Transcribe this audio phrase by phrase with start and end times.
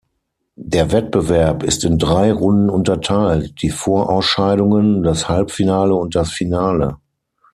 [0.55, 6.97] Der Wettbewerb ist in drei Runden unterteilt, die Vorausscheidungen, das Halbfinale und das Finale.